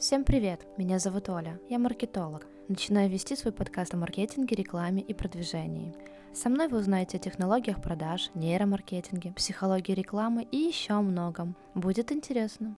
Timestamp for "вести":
3.10-3.36